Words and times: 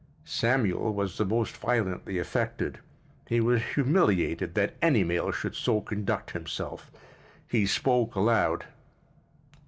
Samuel 0.25 0.95
was 0.95 1.19
the 1.19 1.25
most 1.25 1.55
violently 1.57 2.17
affected. 2.17 2.79
He 3.27 3.39
was 3.39 3.61
humiliated 3.75 4.55
that 4.55 4.73
any 4.81 5.03
male 5.03 5.31
should 5.31 5.53
so 5.53 5.79
conduct 5.79 6.31
himself. 6.31 6.89
He 7.47 7.67
spoke 7.67 8.15
aloud. 8.15 8.65